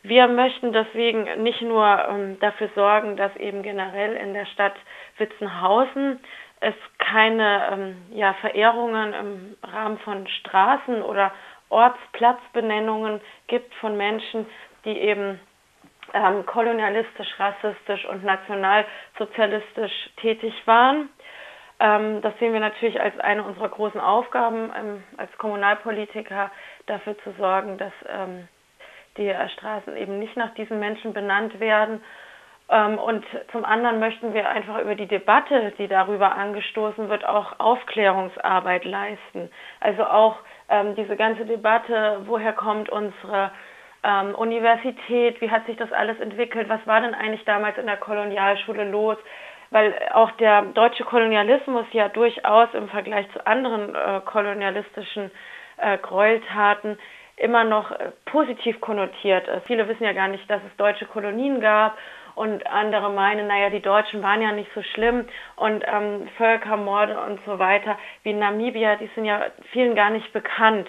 Wir 0.03 0.27
möchten 0.27 0.73
deswegen 0.73 1.41
nicht 1.41 1.61
nur 1.61 1.85
ähm, 2.09 2.37
dafür 2.41 2.69
sorgen, 2.75 3.15
dass 3.15 3.33
eben 3.37 3.63
generell 3.63 4.15
in 4.17 4.33
der 4.33 4.45
Stadt 4.45 4.75
Witzenhausen 5.17 6.19
es 6.59 6.75
keine 6.97 7.69
ähm, 7.71 8.05
ja, 8.11 8.33
Verehrungen 8.35 9.13
im 9.13 9.57
Rahmen 9.63 9.99
von 9.99 10.27
Straßen 10.27 11.01
oder 11.01 11.31
Ortsplatzbenennungen 11.69 13.21
gibt 13.47 13.73
von 13.75 13.97
Menschen, 13.97 14.45
die 14.85 14.97
eben 14.97 15.39
ähm, 16.13 16.45
kolonialistisch, 16.45 17.27
rassistisch 17.37 18.05
und 18.05 18.23
nationalsozialistisch 18.23 20.09
tätig 20.17 20.53
waren. 20.65 21.09
Ähm, 21.79 22.21
das 22.21 22.37
sehen 22.39 22.53
wir 22.53 22.59
natürlich 22.59 22.99
als 22.99 23.19
eine 23.19 23.43
unserer 23.43 23.69
großen 23.69 23.99
Aufgaben 23.99 24.71
ähm, 24.75 25.03
als 25.17 25.35
Kommunalpolitiker, 25.37 26.51
dafür 26.87 27.17
zu 27.19 27.33
sorgen, 27.33 27.77
dass 27.77 27.93
ähm, 28.07 28.47
die 29.17 29.33
Straßen 29.53 29.95
eben 29.97 30.19
nicht 30.19 30.37
nach 30.37 30.53
diesen 30.53 30.79
Menschen 30.79 31.13
benannt 31.13 31.59
werden. 31.59 32.03
Ähm, 32.69 32.97
und 32.97 33.25
zum 33.51 33.63
anderen 33.63 33.99
möchten 33.99 34.33
wir 34.33 34.49
einfach 34.49 34.79
über 34.79 34.95
die 34.95 35.07
Debatte, 35.07 35.73
die 35.77 35.87
darüber 35.87 36.35
angestoßen 36.35 37.09
wird, 37.09 37.25
auch 37.25 37.59
Aufklärungsarbeit 37.59 38.83
leisten. 38.83 39.49
Also 39.79 40.05
auch 40.05 40.37
ähm, 40.69 40.95
diese 40.95 41.15
ganze 41.15 41.45
Debatte, 41.45 42.21
woher 42.25 42.53
kommt 42.53 42.89
unsere 42.89 43.51
ähm, 44.03 44.35
Universität, 44.35 45.39
wie 45.39 45.49
hat 45.49 45.65
sich 45.65 45.77
das 45.77 45.91
alles 45.93 46.19
entwickelt, 46.19 46.67
was 46.67 46.85
war 46.85 46.99
denn 46.99 47.13
eigentlich 47.13 47.45
damals 47.45 47.77
in 47.77 47.85
der 47.85 47.97
Kolonialschule 47.97 48.83
los, 48.89 49.17
weil 49.69 49.93
auch 50.13 50.31
der 50.31 50.63
deutsche 50.63 51.05
Kolonialismus 51.05 51.85
ja 51.93 52.09
durchaus 52.09 52.73
im 52.73 52.89
Vergleich 52.89 53.31
zu 53.31 53.45
anderen 53.47 53.95
äh, 53.95 54.21
kolonialistischen 54.25 55.31
äh, 55.77 55.97
Gräueltaten 55.99 56.97
immer 57.37 57.63
noch 57.63 57.91
äh, 57.91 58.11
positiv 58.25 58.81
konnotiert 58.81 59.47
ist. 59.47 59.67
Viele 59.67 59.87
wissen 59.87 60.03
ja 60.03 60.13
gar 60.13 60.27
nicht, 60.27 60.49
dass 60.49 60.61
es 60.69 60.75
deutsche 60.77 61.05
Kolonien 61.05 61.61
gab 61.61 61.97
und 62.37 62.67
andere 62.67 63.09
meinen, 63.09 63.47
naja, 63.47 63.71
die 63.71 63.81
Deutschen 63.81 64.21
waren 64.21 64.43
ja 64.43 64.51
nicht 64.51 64.69
so 64.75 64.83
schlimm 64.83 65.25
und 65.55 65.83
ähm, 65.87 66.29
Völkermorde 66.37 67.19
und 67.19 67.39
so 67.47 67.57
weiter 67.57 67.97
wie 68.21 68.33
Namibia, 68.33 68.95
die 68.95 69.09
sind 69.15 69.25
ja 69.25 69.47
vielen 69.71 69.95
gar 69.95 70.11
nicht 70.11 70.31
bekannt. 70.33 70.87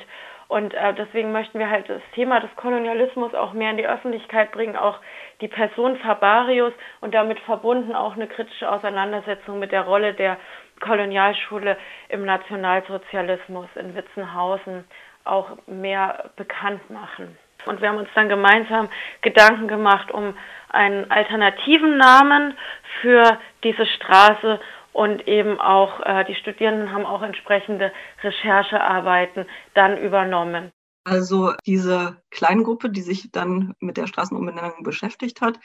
Und 0.49 0.75
äh, 0.75 0.93
deswegen 0.93 1.33
möchten 1.33 1.59
wir 1.59 1.71
halt 1.71 1.89
das 1.89 2.03
Thema 2.15 2.41
des 2.41 2.55
Kolonialismus 2.57 3.35
auch 3.35 3.55
mehr 3.55 3.71
in 3.71 3.79
die 3.79 3.89
Öffentlichkeit 3.89 4.53
bringen, 4.53 4.77
auch 4.77 4.99
die 5.41 5.49
Person 5.49 5.97
Fabarius 5.97 6.73
und 7.01 7.15
damit 7.15 7.41
verbunden 7.41 7.95
auch 7.95 8.15
eine 8.15 8.27
kritische 8.27 8.71
Auseinandersetzung 8.71 9.59
mit 9.59 9.73
der 9.73 9.83
Rolle 9.83 10.13
der 10.13 10.37
Kolonialschule 10.81 11.79
im 12.11 12.27
Nationalsozialismus 12.27 13.69
in 13.75 13.95
Witzenhausen 13.95 14.85
auch 15.25 15.57
mehr 15.67 16.31
bekannt 16.37 16.91
machen. 16.91 17.39
Und 17.67 17.81
wir 17.81 17.89
haben 17.89 17.99
uns 17.99 18.09
dann 18.15 18.29
gemeinsam 18.29 18.89
Gedanken 19.21 19.69
gemacht 19.69 20.11
um 20.11 20.35
einen 20.71 21.11
alternativen 21.11 21.97
Namen 21.97 22.55
für 23.01 23.39
diese 23.65 23.87
Straße 23.87 24.61
und 24.93 25.27
eben 25.29 25.61
auch 25.61 26.01
äh, 26.01 26.25
die 26.25 26.35
Studierenden 26.35 26.93
haben 26.93 27.07
auch 27.07 27.23
entsprechende 27.23 27.93
Recherchearbeiten 28.23 29.47
dann 29.75 29.97
übernommen. 29.99 30.73
Also 31.05 31.53
diese 31.67 32.21
Kleingruppe, 32.31 32.91
die 32.91 33.01
sich 33.01 33.31
dann 33.31 33.75
mit 33.81 33.97
der 33.97 34.07
Straßenumbenennung 34.07 34.83
beschäftigt 34.83 35.41
hat, 35.41 35.59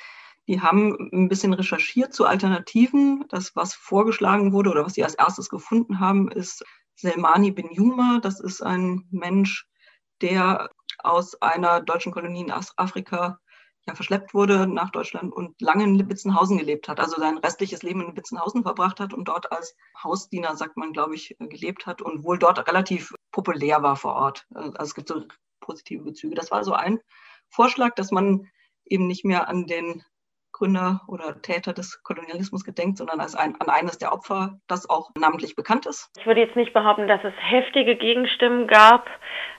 die 0.47 0.61
haben 0.61 1.09
ein 1.13 1.29
bisschen 1.29 1.53
recherchiert 1.53 2.13
zu 2.13 2.25
Alternativen. 2.25 3.25
Das, 3.29 3.55
was 3.55 3.73
vorgeschlagen 3.73 4.53
wurde 4.53 4.71
oder 4.71 4.85
was 4.85 4.93
sie 4.93 5.03
als 5.03 5.15
erstes 5.15 5.49
gefunden 5.49 5.99
haben, 5.99 6.29
ist 6.29 6.63
Selmani 6.95 7.51
bin 7.51 7.71
Yuma. 7.71 8.19
Das 8.21 8.39
ist 8.39 8.61
ein 8.61 9.07
Mensch, 9.09 9.67
der 10.21 10.69
aus 10.99 11.41
einer 11.41 11.81
deutschen 11.81 12.11
Kolonie 12.11 12.41
in 12.41 12.51
Afrika 12.51 13.39
ja, 13.87 13.95
verschleppt 13.95 14.33
wurde 14.33 14.65
nach 14.67 14.91
Deutschland 14.91 15.33
und 15.33 15.59
lange 15.61 15.83
in 15.83 15.95
Lipitzenhausen 15.95 16.57
gelebt 16.57 16.87
hat, 16.87 16.99
also 16.99 17.19
sein 17.19 17.37
restliches 17.37 17.83
Leben 17.83 18.01
in 18.01 18.07
Lipitzenhausen 18.07 18.63
verbracht 18.63 18.99
hat 18.99 19.13
und 19.13 19.27
dort 19.27 19.51
als 19.51 19.75
Hausdiener, 20.01 20.55
sagt 20.55 20.77
man, 20.77 20.93
glaube 20.93 21.15
ich, 21.15 21.35
gelebt 21.39 21.85
hat 21.85 22.01
und 22.01 22.23
wohl 22.23 22.39
dort 22.39 22.65
relativ 22.67 23.13
populär 23.31 23.83
war 23.83 23.95
vor 23.95 24.15
Ort. 24.15 24.47
Also 24.53 24.83
es 24.83 24.95
gibt 24.95 25.09
so 25.09 25.25
positive 25.59 26.03
Bezüge. 26.03 26.35
Das 26.35 26.51
war 26.51 26.63
so 26.63 26.73
ein 26.73 26.99
Vorschlag, 27.49 27.95
dass 27.95 28.11
man 28.11 28.49
eben 28.85 29.07
nicht 29.07 29.25
mehr 29.25 29.47
an 29.47 29.67
den 29.67 30.03
Gründer 30.53 31.01
oder 31.07 31.41
Täter 31.41 31.73
des 31.73 32.01
Kolonialismus 32.03 32.63
gedenkt, 32.63 32.97
sondern 32.97 33.19
als 33.19 33.35
ein, 33.35 33.55
an 33.59 33.69
eines 33.69 33.97
der 33.97 34.13
Opfer, 34.13 34.59
das 34.67 34.89
auch 34.89 35.11
namentlich 35.19 35.55
bekannt 35.55 35.85
ist? 35.85 36.09
Ich 36.17 36.25
würde 36.25 36.39
jetzt 36.39 36.55
nicht 36.55 36.71
behaupten, 36.71 37.07
dass 37.07 37.23
es 37.23 37.33
heftige 37.37 37.95
Gegenstimmen 37.95 38.67
gab. 38.67 39.09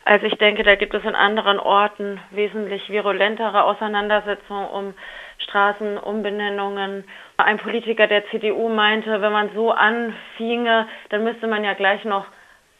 Also 0.07 0.27
ich 0.27 0.37
denke, 0.37 0.63
da 0.63 0.77
gibt 0.77 0.95
es 0.95 1.05
in 1.05 1.15
anderen 1.15 1.59
Orten 1.59 2.21
wesentlich 2.31 2.89
virulentere 2.89 3.65
Auseinandersetzungen 3.65 4.69
um 4.69 4.95
Straßenumbenennungen. 5.39 7.05
Ein 7.37 7.59
Politiker 7.59 8.07
der 8.07 8.27
CDU 8.31 8.69
meinte, 8.69 9.21
wenn 9.21 9.33
man 9.33 9.51
so 9.55 9.73
anfinge, 9.73 10.89
dann 11.11 11.25
müsste 11.25 11.47
man 11.47 11.65
ja 11.65 11.75
gleich 11.75 12.05
noch 12.05 12.27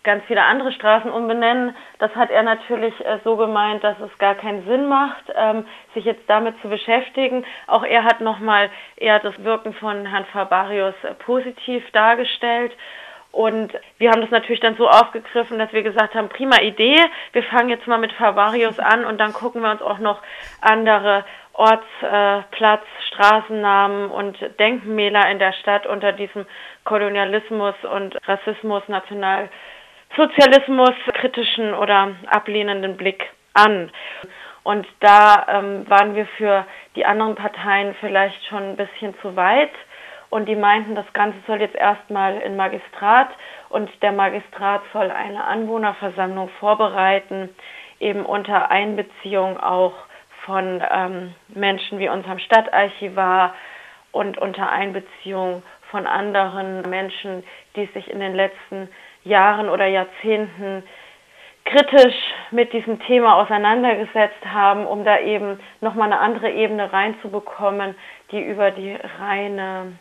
ganz 0.05 0.23
viele 0.27 0.45
andere 0.45 0.71
Straßen 0.73 1.11
umbenennen. 1.11 1.75
Das 1.99 2.15
hat 2.15 2.31
er 2.31 2.43
natürlich 2.43 2.95
äh, 3.05 3.19
so 3.25 3.37
gemeint, 3.37 3.83
dass 3.83 3.99
es 4.01 4.17
gar 4.19 4.35
keinen 4.35 4.65
Sinn 4.67 4.87
macht, 4.87 5.25
ähm, 5.35 5.67
sich 5.95 6.05
jetzt 6.05 6.23
damit 6.29 6.55
zu 6.61 6.69
beschäftigen. 6.69 7.45
Auch 7.67 7.83
er 7.83 8.05
hat 8.05 8.21
nochmal 8.21 8.71
eher 8.97 9.19
das 9.19 9.43
Wirken 9.43 9.73
von 9.75 10.07
Herrn 10.07 10.27
Fabarius 10.27 10.95
äh, 11.03 11.15
positiv 11.15 11.83
dargestellt. 11.93 12.73
Und 13.33 13.73
wir 13.99 14.11
haben 14.11 14.21
das 14.21 14.31
natürlich 14.31 14.61
dann 14.61 14.77
so 14.77 14.89
aufgegriffen, 14.89 15.59
dass 15.59 15.73
wir 15.73 15.83
gesagt 15.83 16.15
haben, 16.15 16.29
prima 16.29 16.61
Idee, 16.61 17.01
wir 17.33 17.43
fangen 17.43 17.69
jetzt 17.69 17.89
mal 17.89 17.99
mit 17.99 18.13
Fabarius 18.13 18.79
an 18.79 19.05
und 19.05 19.19
dann 19.19 19.33
gucken 19.33 19.61
wir 19.61 19.73
uns 19.73 19.83
auch 19.83 19.99
noch 19.99 20.23
andere 20.61 21.25
Ortsplatz, 21.55 22.83
äh, 22.83 23.09
Straßennamen 23.09 24.11
und 24.11 24.39
Denkmäler 24.61 25.29
in 25.31 25.41
der 25.41 25.53
Stadt 25.53 25.85
unter 25.87 26.13
diesem 26.13 26.47
Kolonialismus 26.85 27.75
und 27.91 28.17
Rassismus, 28.27 28.83
National 28.87 29.49
Sozialismus 30.17 30.93
kritischen 31.15 31.75
oder 31.75 32.15
ablehnenden 32.27 32.97
Blick 32.97 33.31
an. 33.53 33.91
Und 34.63 34.87
da 35.01 35.47
ähm, 35.49 35.89
waren 35.89 36.15
wir 36.15 36.27
für 36.39 36.67
die 36.97 37.05
anderen 37.05 37.35
Parteien 37.35 37.95
vielleicht 38.01 38.45
schon 38.47 38.71
ein 38.71 38.77
bisschen 38.77 39.15
zu 39.21 39.37
weit. 39.37 39.73
Und 40.31 40.49
die 40.49 40.57
meinten, 40.57 40.95
das 40.95 41.11
Ganze 41.13 41.39
soll 41.47 41.61
jetzt 41.61 41.77
erstmal 41.77 42.39
in 42.39 42.57
Magistrat 42.57 43.29
und 43.69 43.91
der 44.03 44.13
Magistrat 44.13 44.83
soll 44.93 45.11
eine 45.11 45.45
Anwohnerversammlung 45.45 46.49
vorbereiten, 46.61 47.51
eben 48.01 48.27
unter 48.27 48.71
Einbeziehung 48.71 49.61
auch 49.61 49.95
von 50.45 50.83
ähm, 50.91 51.35
Menschen 51.49 51.99
wie 51.99 52.09
unserem 52.09 52.39
Stadtarchivar 52.39 53.55
und 54.13 54.39
unter 54.39 54.71
Einbeziehung 54.71 55.63
von 55.91 56.07
anderen 56.07 56.83
Menschen, 56.89 57.45
die 57.77 57.87
sich 57.95 58.11
in 58.11 58.21
den 58.21 58.35
letzten 58.35 58.89
Jahren 59.25 59.69
oder 59.69 59.87
Jahrzehnten 59.87 60.83
kritisch 61.65 62.15
mit 62.51 62.73
diesem 62.73 63.01
Thema 63.01 63.37
auseinandergesetzt 63.37 64.45
haben, 64.45 64.87
um 64.87 65.05
da 65.05 65.19
eben 65.19 65.59
nochmal 65.81 66.13
eine 66.13 66.21
andere 66.21 66.51
Ebene 66.51 66.93
reinzubekommen, 66.93 67.95
die 68.31 68.43
über 68.43 68.71
die 68.71 68.97
reine 69.19 69.93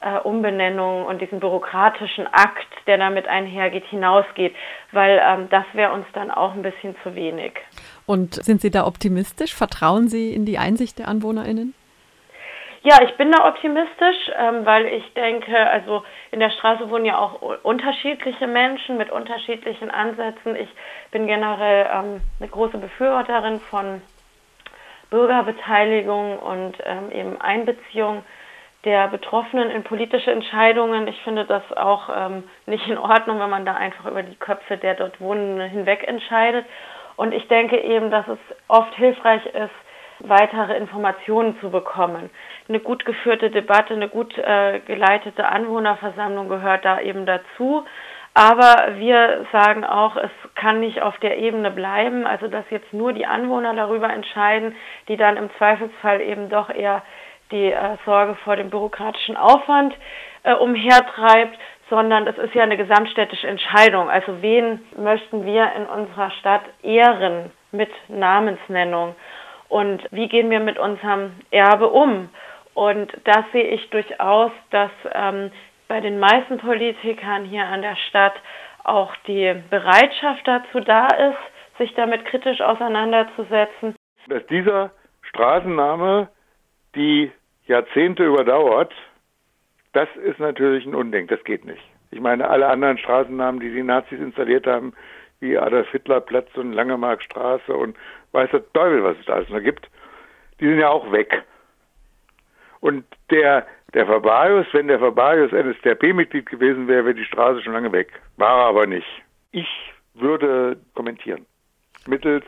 äh, 0.00 0.18
Umbenennung 0.20 1.06
und 1.06 1.20
diesen 1.20 1.40
bürokratischen 1.40 2.26
Akt, 2.28 2.68
der 2.86 2.98
damit 2.98 3.26
einhergeht, 3.26 3.84
hinausgeht, 3.86 4.54
weil 4.92 5.20
ähm, 5.22 5.48
das 5.50 5.64
wäre 5.72 5.92
uns 5.92 6.06
dann 6.12 6.30
auch 6.30 6.54
ein 6.54 6.62
bisschen 6.62 6.94
zu 7.02 7.14
wenig. 7.16 7.52
Und 8.06 8.34
sind 8.34 8.60
Sie 8.60 8.70
da 8.70 8.86
optimistisch? 8.86 9.54
Vertrauen 9.54 10.08
Sie 10.08 10.32
in 10.32 10.44
die 10.44 10.58
Einsicht 10.58 11.00
der 11.00 11.08
AnwohnerInnen? 11.08 11.74
Ja, 12.82 13.02
ich 13.02 13.16
bin 13.16 13.32
da 13.32 13.48
optimistisch, 13.48 14.30
ähm, 14.38 14.64
weil 14.64 14.86
ich 14.86 15.12
denke, 15.14 15.56
also 15.68 16.04
in 16.30 16.38
der 16.38 16.50
Straße 16.50 16.88
wohnen 16.90 17.06
ja 17.06 17.18
auch 17.18 17.42
unterschiedliche 17.64 18.46
Menschen 18.46 18.96
mit 18.96 19.10
unterschiedlichen 19.10 19.90
Ansätzen. 19.90 20.54
Ich 20.54 20.68
bin 21.10 21.26
generell 21.26 21.88
ähm, 21.92 22.20
eine 22.38 22.48
große 22.48 22.78
Befürworterin 22.78 23.58
von 23.58 24.00
Bürgerbeteiligung 25.10 26.38
und 26.38 26.78
ähm, 26.84 27.10
eben 27.10 27.40
Einbeziehung 27.40 28.22
der 28.84 29.08
Betroffenen 29.08 29.70
in 29.70 29.82
politische 29.82 30.30
Entscheidungen. 30.30 31.08
Ich 31.08 31.20
finde 31.22 31.46
das 31.46 31.64
auch 31.76 32.08
ähm, 32.14 32.44
nicht 32.66 32.86
in 32.86 32.96
Ordnung, 32.96 33.40
wenn 33.40 33.50
man 33.50 33.66
da 33.66 33.74
einfach 33.74 34.06
über 34.06 34.22
die 34.22 34.36
Köpfe 34.36 34.76
der 34.76 34.94
dort 34.94 35.20
Wohnenden 35.20 35.68
hinweg 35.68 36.06
entscheidet. 36.06 36.64
Und 37.16 37.32
ich 37.32 37.48
denke 37.48 37.80
eben, 37.80 38.12
dass 38.12 38.28
es 38.28 38.38
oft 38.68 38.94
hilfreich 38.94 39.44
ist, 39.46 39.74
weitere 40.20 40.76
Informationen 40.76 41.58
zu 41.60 41.70
bekommen. 41.70 42.30
Eine 42.68 42.80
gut 42.80 43.04
geführte 43.04 43.50
Debatte, 43.50 43.94
eine 43.94 44.08
gut 44.08 44.36
äh, 44.38 44.80
geleitete 44.80 45.46
Anwohnerversammlung 45.46 46.48
gehört 46.48 46.84
da 46.84 47.00
eben 47.00 47.26
dazu. 47.26 47.84
Aber 48.34 48.96
wir 48.98 49.46
sagen 49.50 49.84
auch, 49.84 50.16
es 50.16 50.30
kann 50.54 50.80
nicht 50.80 51.02
auf 51.02 51.18
der 51.18 51.38
Ebene 51.38 51.70
bleiben, 51.70 52.26
also 52.26 52.46
dass 52.46 52.64
jetzt 52.70 52.92
nur 52.92 53.12
die 53.12 53.26
Anwohner 53.26 53.74
darüber 53.74 54.10
entscheiden, 54.10 54.76
die 55.08 55.16
dann 55.16 55.36
im 55.36 55.50
Zweifelsfall 55.58 56.20
eben 56.20 56.48
doch 56.48 56.70
eher 56.70 57.02
die 57.50 57.72
äh, 57.72 57.96
Sorge 58.04 58.36
vor 58.44 58.56
dem 58.56 58.70
bürokratischen 58.70 59.36
Aufwand 59.36 59.94
äh, 60.44 60.54
umhertreibt, 60.54 61.58
sondern 61.90 62.26
es 62.26 62.36
ist 62.38 62.54
ja 62.54 62.62
eine 62.62 62.76
gesamtstädtische 62.76 63.48
Entscheidung. 63.48 64.10
Also 64.10 64.42
wen 64.42 64.80
möchten 64.96 65.44
wir 65.44 65.72
in 65.72 65.86
unserer 65.86 66.30
Stadt 66.32 66.62
ehren 66.82 67.50
mit 67.72 67.90
Namensnennung? 68.08 69.14
Und 69.68 70.02
wie 70.10 70.28
gehen 70.28 70.50
wir 70.50 70.60
mit 70.60 70.78
unserem 70.78 71.32
Erbe 71.50 71.88
um. 71.88 72.28
Und 72.74 73.12
das 73.24 73.44
sehe 73.52 73.68
ich 73.68 73.90
durchaus, 73.90 74.52
dass 74.70 74.90
ähm, 75.12 75.50
bei 75.88 76.00
den 76.00 76.18
meisten 76.18 76.58
Politikern 76.58 77.44
hier 77.44 77.64
an 77.64 77.82
der 77.82 77.96
Stadt 78.08 78.34
auch 78.84 79.14
die 79.26 79.54
Bereitschaft 79.70 80.46
dazu 80.46 80.80
da 80.80 81.08
ist, 81.08 81.78
sich 81.78 81.94
damit 81.94 82.24
kritisch 82.26 82.60
auseinanderzusetzen. 82.60 83.94
Dass 84.28 84.46
dieser 84.46 84.90
Straßenname 85.22 86.28
die 86.94 87.30
Jahrzehnte 87.66 88.24
überdauert, 88.24 88.92
das 89.92 90.08
ist 90.16 90.38
natürlich 90.38 90.86
ein 90.86 90.94
Unding, 90.94 91.26
das 91.26 91.42
geht 91.44 91.64
nicht. 91.64 91.82
Ich 92.10 92.20
meine, 92.20 92.48
alle 92.48 92.68
anderen 92.68 92.98
Straßennamen, 92.98 93.60
die 93.60 93.70
die 93.70 93.82
Nazis 93.82 94.18
installiert 94.18 94.66
haben, 94.66 94.94
wie 95.40 95.56
Adolf 95.56 95.88
Hitler 95.90 96.20
Platz 96.20 96.48
und 96.56 96.72
Langemarkstraße 96.72 97.72
und 97.72 97.96
weiß 98.32 98.50
der 98.50 98.72
Teufel, 98.72 99.04
was 99.04 99.16
es 99.18 99.26
da 99.26 99.34
alles 99.34 99.48
noch 99.48 99.62
gibt, 99.62 99.88
die 100.60 100.66
sind 100.66 100.78
ja 100.78 100.88
auch 100.88 101.10
weg. 101.12 101.44
Und 102.80 103.04
der, 103.30 103.66
der 103.94 104.06
Fabarius, 104.06 104.66
wenn 104.72 104.88
der 104.88 104.98
Fabarius 104.98 105.52
NSDAP-Mitglied 105.52 106.46
gewesen 106.46 106.86
wäre, 106.86 107.04
wäre 107.04 107.14
die 107.14 107.24
Straße 107.24 107.62
schon 107.62 107.72
lange 107.72 107.92
weg. 107.92 108.12
War 108.36 108.60
er 108.60 108.66
aber 108.68 108.86
nicht. 108.86 109.06
Ich 109.52 109.68
würde 110.14 110.78
kommentieren. 110.94 111.46
Mittels 112.06 112.44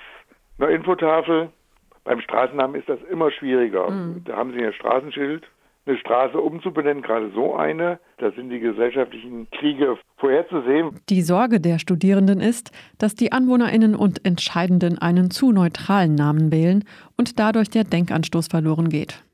einer 0.58 0.70
Infotafel. 0.70 1.50
Beim 2.04 2.20
Straßennamen 2.20 2.80
ist 2.80 2.88
das 2.88 3.02
immer 3.10 3.30
schwieriger. 3.30 3.90
Mhm. 3.90 4.24
Da 4.24 4.36
haben 4.36 4.52
Sie 4.52 4.64
ein 4.64 4.72
Straßenschild, 4.72 5.46
eine 5.90 5.98
Straße 5.98 6.38
umzubenennen, 6.38 7.02
gerade 7.02 7.30
so 7.34 7.54
eine. 7.54 7.98
Da 8.18 8.30
sind 8.32 8.50
die 8.50 8.60
gesellschaftlichen 8.60 9.50
Kriege 9.50 9.98
vorherzusehen. 10.18 11.00
Die 11.08 11.22
Sorge 11.22 11.60
der 11.60 11.78
Studierenden 11.78 12.40
ist, 12.40 12.70
dass 12.98 13.14
die 13.14 13.32
Anwohnerinnen 13.32 13.94
und 13.94 14.24
Entscheidenden 14.24 14.98
einen 14.98 15.30
zu 15.30 15.52
neutralen 15.52 16.14
Namen 16.14 16.52
wählen 16.52 16.84
und 17.16 17.38
dadurch 17.38 17.70
der 17.70 17.84
Denkanstoß 17.84 18.48
verloren 18.48 18.88
geht. 18.88 19.24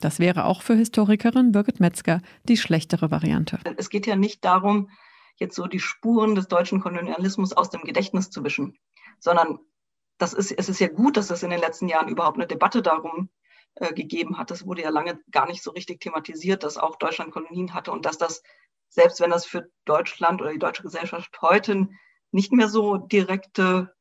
Das 0.00 0.20
wäre 0.20 0.44
auch 0.44 0.62
für 0.62 0.74
Historikerin 0.74 1.52
Birgit 1.52 1.80
Metzger 1.80 2.20
die 2.48 2.56
schlechtere 2.56 3.10
Variante. 3.10 3.58
Es 3.76 3.90
geht 3.90 4.06
ja 4.06 4.14
nicht 4.14 4.44
darum, 4.44 4.90
jetzt 5.36 5.56
so 5.56 5.66
die 5.66 5.80
Spuren 5.80 6.34
des 6.34 6.48
deutschen 6.48 6.80
Kolonialismus 6.80 7.52
aus 7.52 7.70
dem 7.70 7.82
Gedächtnis 7.82 8.30
zu 8.30 8.44
wischen, 8.44 8.78
sondern 9.18 9.58
das 10.18 10.32
ist, 10.32 10.52
es 10.52 10.68
ist 10.68 10.80
ja 10.80 10.88
gut, 10.88 11.16
dass 11.16 11.30
es 11.30 11.42
in 11.42 11.50
den 11.50 11.60
letzten 11.60 11.88
Jahren 11.88 12.08
überhaupt 12.08 12.36
eine 12.36 12.46
Debatte 12.46 12.80
darum 12.80 13.28
äh, 13.76 13.92
gegeben 13.92 14.38
hat. 14.38 14.50
Das 14.50 14.66
wurde 14.66 14.82
ja 14.82 14.90
lange 14.90 15.20
gar 15.30 15.46
nicht 15.46 15.62
so 15.62 15.70
richtig 15.70 16.00
thematisiert, 16.00 16.62
dass 16.62 16.78
auch 16.78 16.96
Deutschland 16.96 17.32
Kolonien 17.32 17.74
hatte 17.74 17.92
und 17.92 18.06
dass 18.06 18.18
das, 18.18 18.42
selbst 18.88 19.20
wenn 19.20 19.30
das 19.30 19.46
für 19.46 19.70
Deutschland 19.84 20.40
oder 20.40 20.52
die 20.52 20.58
deutsche 20.58 20.82
Gesellschaft 20.82 21.40
heute 21.42 21.88
nicht 22.30 22.52
mehr 22.52 22.68
so 22.68 22.96
direkte 22.96 23.94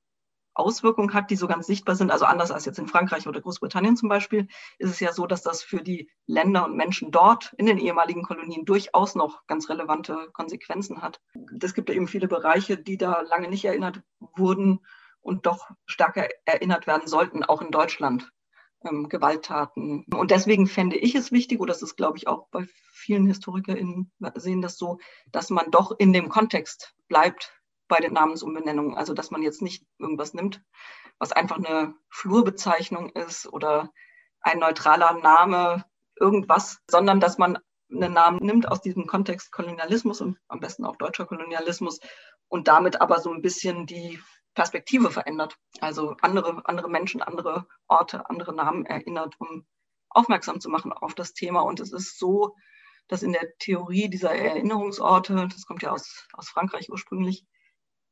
Auswirkungen 0.54 1.14
hat, 1.14 1.30
die 1.30 1.36
so 1.36 1.48
ganz 1.48 1.68
sichtbar 1.68 1.96
sind, 1.96 2.12
also 2.12 2.24
anders 2.24 2.52
als 2.52 2.64
jetzt 2.64 2.80
in 2.80 2.88
Frankreich 2.88 3.28
oder 3.28 3.42
Großbritannien 3.42 3.98
zum 3.98 4.08
Beispiel, 4.08 4.48
ist 4.78 4.90
es 4.90 5.02
ja 5.02 5.12
so, 5.12 5.28
dass 5.28 5.42
das 5.42 5.62
für 5.62 5.82
die 5.82 6.10
Länder 6.26 6.64
und 6.64 6.78
Menschen 6.78 7.12
dort 7.12 7.54
in 7.58 7.66
den 7.66 7.78
ehemaligen 7.78 8.24
Kolonien 8.24 8.64
durchaus 8.64 9.16
noch 9.16 9.46
ganz 9.48 9.70
relevante 9.70 10.30
Konsequenzen 10.32 11.02
hat. 11.02 11.20
Es 11.62 11.74
gibt 11.74 11.90
ja 11.90 11.96
eben 11.96 12.08
viele 12.08 12.30
Bereiche, 12.30 12.78
die 12.78 12.98
da 12.98 13.22
lange 13.22 13.50
nicht 13.50 13.66
erinnert 13.66 14.02
wurden 14.20 14.80
und 15.20 15.46
doch 15.46 15.70
stärker 15.86 16.30
erinnert 16.46 16.88
werden 16.88 17.08
sollten, 17.08 17.44
auch 17.44 17.62
in 17.62 17.72
Deutschland 17.72 18.32
ähm, 18.86 19.10
Gewalttaten. 19.10 20.06
Und 20.14 20.32
deswegen 20.32 20.68
fände 20.68 20.98
ich 20.98 21.16
es 21.16 21.32
wichtig, 21.32 21.60
oder 21.60 21.74
das 21.74 21.82
ist, 21.82 21.96
glaube 21.96 22.18
ich, 22.18 22.28
auch 22.28 22.48
bei 22.50 22.68
vielen 22.94 23.28
HistorikerInnen 23.28 24.12
sehen 24.36 24.62
das 24.62 24.78
so, 24.78 25.00
dass 25.32 25.50
man 25.50 25.72
doch 25.72 25.92
in 25.98 26.14
dem 26.14 26.30
Kontext 26.30 26.94
bleibt 27.08 27.54
bei 27.88 27.98
den 27.98 28.14
Namensumbenennungen. 28.14 28.96
Also, 28.96 29.14
dass 29.14 29.32
man 29.32 29.44
jetzt 29.44 29.62
nicht 29.62 29.86
irgendwas 30.00 30.34
nimmt, 30.34 30.62
was 31.20 31.32
einfach 31.32 31.58
eine 31.58 31.94
Flurbezeichnung 32.10 33.10
ist 33.10 33.52
oder 33.52 33.92
ein 34.42 34.60
neutraler 34.60 35.14
Name, 35.14 35.86
irgendwas, 36.20 36.80
sondern 36.90 37.20
dass 37.20 37.38
man 37.38 37.58
einen 37.92 38.14
Namen 38.14 38.40
nimmt 38.42 38.68
aus 38.68 38.82
diesem 38.82 39.06
Kontext 39.06 39.52
Kolonialismus 39.52 40.22
und 40.22 40.38
am 40.48 40.60
besten 40.60 40.86
auch 40.86 40.96
deutscher 40.96 41.26
Kolonialismus 41.26 42.00
und 42.48 42.68
damit 42.68 43.02
aber 43.02 43.20
so 43.20 43.32
ein 43.32 43.42
bisschen 43.42 43.86
die 43.86 44.20
Perspektive 44.56 45.12
verändert. 45.12 45.58
Also 45.82 46.16
andere, 46.22 46.62
andere 46.66 46.90
Menschen, 46.90 47.22
andere 47.22 47.68
Orte, 47.88 48.30
andere 48.30 48.54
Namen 48.56 48.86
erinnert, 48.86 49.36
um 49.40 49.66
aufmerksam 50.10 50.60
zu 50.60 50.70
machen 50.70 50.94
auf 50.94 51.14
das 51.14 51.34
Thema. 51.34 51.62
Und 51.62 51.80
es 51.80 51.92
ist 51.92 52.18
so, 52.18 52.56
dass 53.08 53.22
in 53.22 53.34
der 53.34 53.56
Theorie 53.60 54.10
dieser 54.10 54.34
Erinnerungsorte, 54.34 55.48
das 55.52 55.66
kommt 55.66 55.84
ja 55.84 55.92
aus, 55.92 56.26
aus 56.34 56.50
Frankreich 56.50 56.90
ursprünglich, 56.90 57.46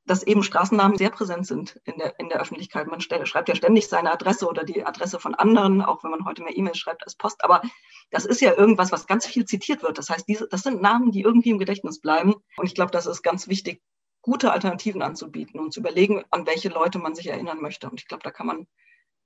dass 0.06 0.24
eben 0.24 0.44
Straßennamen 0.44 0.98
sehr 0.98 1.12
präsent 1.12 1.48
sind 1.48 1.80
in 1.86 1.98
der, 1.98 2.20
in 2.20 2.28
der 2.28 2.42
Öffentlichkeit. 2.42 2.88
Man 2.88 3.00
schreibt 3.00 3.48
ja 3.48 3.56
ständig 3.56 3.88
seine 3.88 4.12
Adresse 4.12 4.48
oder 4.50 4.66
die 4.66 4.86
Adresse 4.86 5.18
von 5.18 5.34
anderen, 5.34 5.82
auch 5.82 6.04
wenn 6.04 6.12
man 6.12 6.26
heute 6.26 6.44
mehr 6.44 6.56
E-Mails 6.58 6.78
schreibt 6.78 7.04
als 7.04 7.16
Post. 7.16 7.44
Aber 7.44 7.62
das 8.12 8.26
ist 8.26 8.42
ja 8.42 8.54
irgendwas, 8.54 8.92
was 8.92 9.08
ganz 9.08 9.26
viel 9.26 9.46
zitiert 9.46 9.82
wird. 9.82 9.98
Das 9.98 10.10
heißt, 10.10 10.28
diese, 10.28 10.48
das 10.50 10.64
sind 10.64 10.82
Namen, 10.82 11.12
die 11.12 11.22
irgendwie 11.22 11.52
im 11.52 11.58
Gedächtnis 11.58 12.02
bleiben. 12.02 12.36
Und 12.58 12.66
ich 12.66 12.76
glaube, 12.76 12.92
das 12.92 13.06
ist 13.06 13.24
ganz 13.24 13.48
wichtig, 13.48 13.82
gute 14.24 14.52
Alternativen 14.52 15.04
anzubieten 15.04 15.60
und 15.60 15.72
zu 15.72 15.82
überlegen, 15.82 16.24
an 16.32 16.48
welche 16.48 16.70
Leute 16.70 16.98
man 16.98 17.14
sich 17.14 17.28
erinnern 17.28 17.62
möchte. 17.62 17.88
Und 17.88 18.00
ich 18.00 18.08
glaube, 18.08 18.24
da 18.24 18.32
kann 18.32 18.48
man 18.48 18.66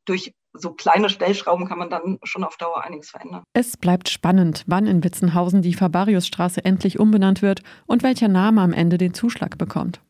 durch 0.06 0.34
so 0.54 0.72
kleine 0.72 1.10
Stellschrauben 1.10 1.68
kann 1.68 1.78
man 1.78 1.90
dann 1.90 2.18
schon 2.24 2.44
auf 2.44 2.58
Dauer 2.58 2.84
einiges 2.84 3.10
verändern. 3.10 3.44
Es 3.54 3.78
bleibt 3.78 4.10
spannend, 4.10 4.64
wann 4.66 4.88
in 4.88 5.04
Witzenhausen 5.04 5.62
die 5.62 5.74
Fabariusstraße 5.74 6.64
endlich 6.66 7.00
umbenannt 7.00 7.42
wird 7.42 7.62
und 7.86 8.04
welcher 8.04 8.28
Name 8.28 8.62
am 8.62 8.74
Ende 8.74 8.98
den 8.98 9.14
Zuschlag 9.14 9.58
bekommt. 9.58 10.02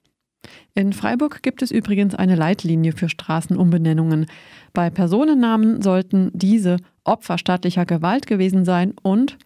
In 0.74 0.94
Freiburg 0.94 1.42
gibt 1.42 1.62
es 1.62 1.72
übrigens 1.72 2.16
eine 2.16 2.36
Leitlinie 2.36 2.94
für 2.94 3.10
Straßenumbenennungen. 3.10 4.28
Bei 4.72 4.90
Personennamen 4.90 5.82
sollten 5.82 6.32
diese 6.34 6.78
Opfer 7.04 7.38
staatlicher 7.38 7.86
Gewalt 7.86 8.28
gewesen 8.28 8.64
sein 8.64 8.94
und 9.02 9.38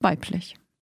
weiblich. 0.00 0.54